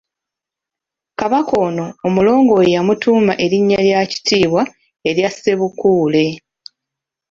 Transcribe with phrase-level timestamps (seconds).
[1.19, 4.61] Kabaka ono Omulongo we yamutuuma erinnya lya kitiibwa
[5.09, 6.25] erya Ssebukuule.